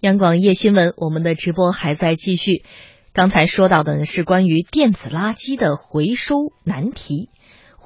[0.00, 2.64] 央广夜新闻，我们的直播还在继续。
[3.14, 7.30] 刚才说到的是关于电子垃圾的回收难题。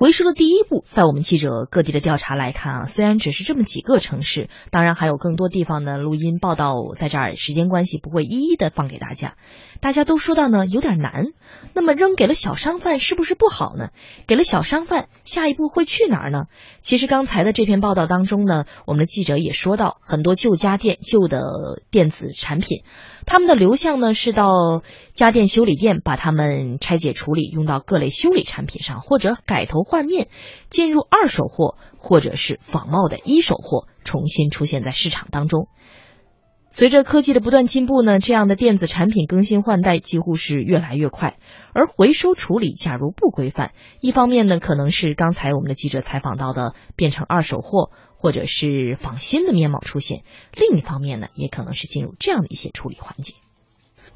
[0.00, 9.34] 回收的第一步，在我们记者各地的调查来看啊，虽然只是这么几个城市，当然还有更多地方的录音报道，在这儿时间关系不会一一的放给大家。
[9.82, 11.26] 大家都说到呢有点难，
[11.74, 13.90] 那么扔给了小商贩是不是不好呢？
[14.26, 16.44] 给了小商贩，下一步会去哪儿呢？
[16.80, 22.84] 其实刚才的这篇报道当中呢，我们的记者也说到，很多旧家电、旧的电子产品。
[23.30, 24.82] 他们的流向呢是到
[25.14, 30.26] 家电修理店，把它们拆解处理，用到各类修理产品上，或者改头换面，
[30.68, 35.68] 进入二手货或者是仿冒的一手货，重新出现在市场当中。
[36.72, 41.36] 随着科技的不断进步呢，这样的电子产品更新换代几乎是越来越快。
[41.72, 43.70] 而回收处理假如不规范，
[44.00, 50.20] 一方面呢可能是刚才我们的记者采访到的变成二手货，或者是仿新的面貌出现；
[50.54, 53.34] 另一方面呢，也可能是进入这样的一些处理环节。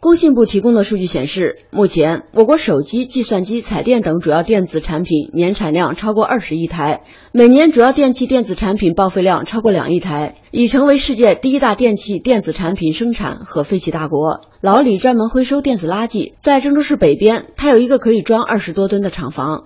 [0.00, 14.40] 工信部提供的数据显示，目前我国手机、计算机、彩电等主要电子产品年产量超过二十亿台，每年主要电器电子产品报废量超过两亿台，已成为世界第一大电器电子产品生产和废弃大国。
[14.62, 19.64] 老李专门回收电子垃圾，在郑州市北边，他有一个可以装二十多吨的厂房。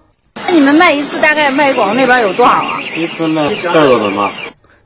[0.54, 2.80] 那你们卖一次大概卖广那边有多少啊？
[2.96, 4.32] 一次卖二多吨吧。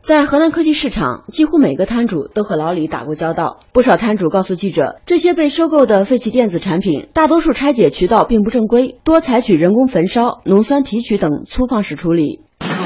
[0.00, 3.60] 在河南科技市场，几乎每个摊主都和老李打过交道。
[3.74, 12.40] 不少摊主告诉记者，这些被收购的废弃电子产品，大多数拆解渠道并不正规，多采取人工焚烧、浓酸提取等粗放式处理。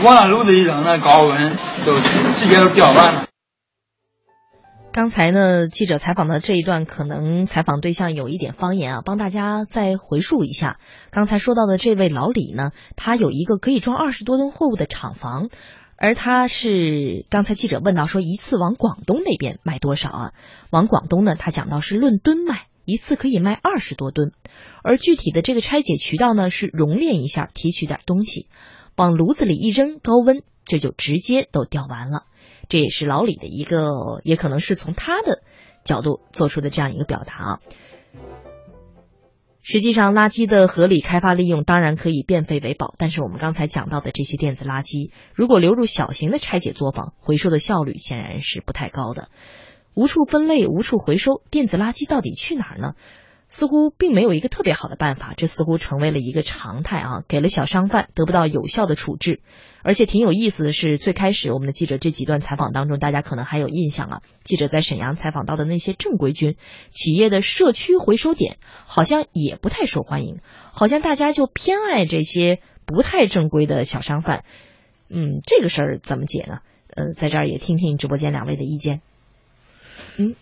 [0.04, 1.52] 往那炉子一扔，那高温
[1.86, 3.31] 就直接就掉完了。
[4.92, 10.78] 刚才呢，记者采访的这一段，可能采访对象有一点方言啊，帮大家再回述一下。
[11.10, 15.48] 刚才说到的这位老李呢，他有一个可以装二十多吨货物的厂房。
[15.96, 20.32] 而他是刚才记者问到说一次往广东那边卖多少啊？
[20.70, 24.32] 往广东呢，他讲到是论吨卖，一次可以卖二十多吨。
[24.82, 28.46] 而具体的这个拆解渠道呢，是熔炼一下，提取点东西，
[28.94, 32.24] 往炉子里一扔，高温这就直接都掉完了。
[32.68, 35.42] 这也是老李的一个，也可能是从他的
[35.84, 37.60] 角度做出的这样一个表达啊。
[39.64, 49.28] 实际上，垃圾的合理开发利用当然可以变废为宝，但是我们刚才讲到的这些电子垃圾，如果流入小型的拆解作坊，回收的效率显然是不太高的。
[49.94, 52.94] 无处分类，无处回收，电子垃圾到底去哪儿呢？
[53.52, 57.22] 似乎并没有一个特别好的办法，这似乎成为了一个常态啊！
[57.28, 59.42] 给了小商贩得不到有效的处置，
[59.82, 64.22] 而且挺有意思的是，最开始我们的记者这几段采访当中，大家可能还有印象啊。
[64.42, 66.56] 记者在沈阳采访到的那些正规军
[66.88, 70.38] 企业的社区回收点，好像也不太受欢迎，
[70.72, 74.44] 好像大家就偏爱这些不太正规的小商贩。
[75.10, 76.60] 嗯，这个事儿怎么解呢？
[76.88, 79.02] 呃，在这儿也听听直播间两位的意见。
[80.18, 80.34] 嗯，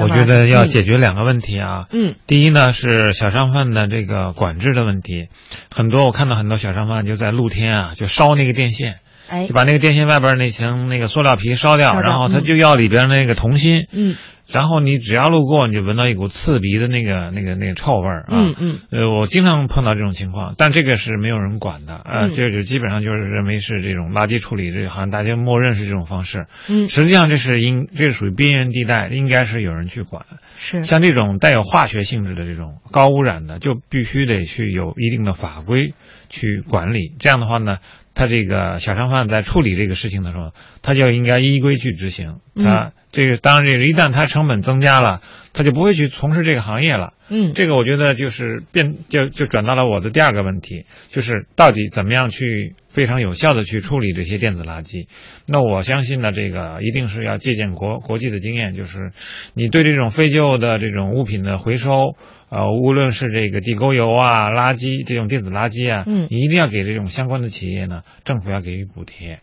[0.00, 1.86] 我觉得要解决两个问题啊。
[1.92, 5.28] 嗯，第一呢是小商贩的这个管制的问题，
[5.70, 8.96] 很多我看到很多小商贩就在露天啊就烧那个电线，
[9.28, 13.86] 哎，就把那个电线外边那层那个塑料皮烧掉，然后他就要里边那个铜芯。
[13.92, 14.16] 嗯。
[14.50, 18.28] 然后你只要路过，你就闻到一股刺鼻的那个、那个、那个臭味儿啊！
[18.30, 18.78] 嗯嗯。
[18.90, 26.46] 呃，我经常碰到这种情况，但这个是没有人管的，啊，这就基本上就是认为是这种垃圾处理，这好像大家默认是这种方式。
[26.68, 26.88] 嗯。
[26.88, 30.24] 实际上这是应，这是属于边缘地带，应该是有人去管。
[30.56, 30.82] 是。
[30.82, 35.92] 像这种带有化学性质的这种高污染的，就必须得去有一定的法规
[36.30, 37.14] 去管理。
[37.18, 37.76] 这样的话呢，
[38.18, 40.52] 他这个小商贩在处理这个事情的时候，
[40.82, 42.40] 他就应该依规去执行。
[42.56, 42.90] 他。
[43.10, 45.22] 这个当然，这个一旦他成本增加了，
[45.54, 47.14] 他就不会去从事这个行业了。
[47.30, 55.06] 嗯，这个我觉得就是变，就就转到了我的第二个问题，就是到底怎么样去非常有效的去处理这些电子垃圾？
[55.46, 59.12] 那我相信呢，这个一定是要借鉴国国际的经验，就是
[59.54, 62.16] 你对这种废旧的这种物品的回收，
[62.48, 69.38] 呃，无论是这个地沟油啊、垃圾这种电子垃圾啊，嗯，你一定要给这种相关的企业呢，政府要给予补贴。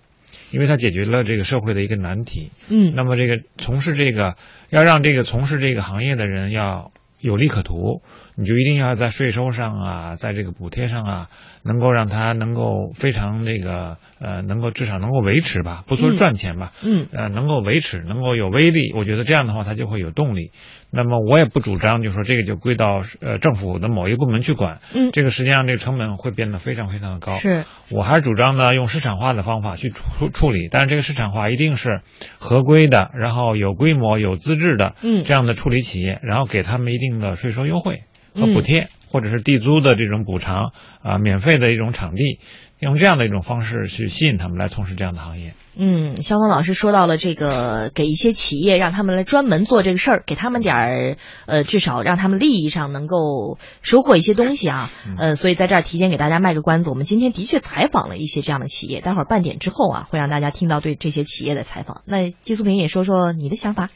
[0.52, 4.36] 因为它解决了这个社会的一个难题，嗯，那么这个从事这个
[4.70, 6.91] 要让这个从事这个行业的人要
[7.26, 8.04] 有利可图，
[8.36, 11.30] 你就一定要在税收上啊，在这个补贴上啊，
[11.64, 20.52] 能够让它能够非常那个呃，能够至少能够维持吧，不说赚钱吧，嗯，呃，能够维持，能够有威力，我觉得这样的话它就会有动力。
[20.92, 27.34] 那么我也不主张，就说这个就归到呃政府的某一部门去管，嗯，这个实际上这个成本会变得非常非常的高。
[27.34, 32.02] 是，我还是主张呢用市场化的方法去处处理，但是这个市场化一定是
[32.40, 38.03] 合规的，然后有规模、有资质的，嗯，这样的处理企业，然后给他们一定的税收优惠
[38.34, 40.72] 和补贴，或者是地租的这种补偿
[41.02, 42.40] 啊，免费的一种场地，
[42.79, 45.53] 用这样的一种方式去吸引他们来从事这样的行业。
[45.78, 51.17] 嗯，肖峰老师说到了这个，给一些企业让他们来专门做这个事儿，给他们点儿
[51.47, 54.90] 呃，至少让他们利益上能够收获一些东西啊。
[55.17, 62.03] 呃，所以在这儿提前给大家卖个关子，我们今天的确采访了一些这样的企业，待会儿半点之后啊，会让大家听到对这些企业的采访。
[62.06, 63.90] 那季素平也说说你的想法。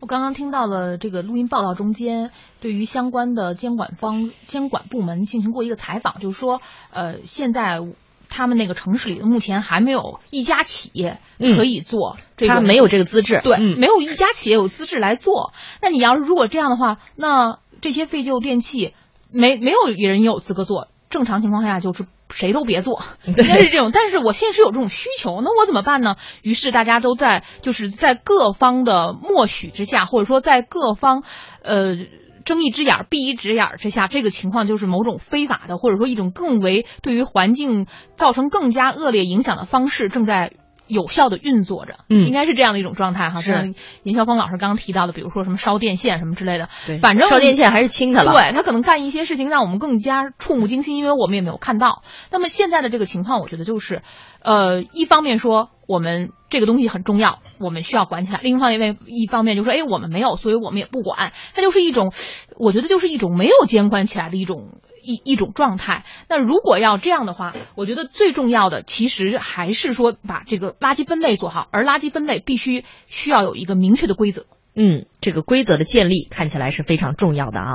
[0.00, 6.60] 我刚刚听到了这个录音报道中间，对于相关的监管方、监管部门进行过一个采访，就是说，
[6.92, 7.80] 呃，现在
[8.28, 15.52] 他们那个城市里目前还没有一家企业可以做这个，他没有这个资质，对，嗯没有一家企业有资质来做。
[15.80, 18.94] 那你要是如果这样的话，那这些废旧电器
[19.30, 22.04] 没没有人有资格做，正常情况下就是
[22.36, 23.90] 谁都别做，应该是这种。
[23.92, 26.16] 但是我现实有这种需求，那我怎么办呢？
[26.42, 31.24] 于是大家都在就是在各方的默许之下，或者说在各方
[31.62, 31.96] 呃。
[32.44, 40.52] 睁一只眼闭一只眼之下，这个情况就是某种非法的，或者说一种更为对于环境造成更加恶劣影响的方式正在
[40.86, 41.98] 有效的运作着。
[42.08, 43.40] 嗯应该是这样的一种状态哈。
[43.40, 48.32] 是像严晓峰老师刚刚提到的，比如说什么烧电线什么之类的，对反正烧电线还是轻的了。
[48.32, 52.02] 对他可能干一些事情让我们更加触目惊心，因为我们也没有看到。
[52.30, 54.02] 那么现在的这个情况，我觉得就是，
[54.42, 61.32] 呃，一方面说我们这个东西很重要，我们需要管起来；另一方面，一方面就说，哎，我们没有，所以我们也不管。
[61.54, 62.12] 它就是一种，
[62.58, 64.80] 我觉得就是一种没有监管起来的一种。
[65.08, 66.04] 一一种状态。
[66.28, 74.46] 那如果要这样的话，我觉得最重要的其实还是说把这个垃圾分类做好，而垃圾分类必须需要有一个明确的规则。
[74.74, 77.74] 嗯，这个规则的建立看起来是非常重要的啊。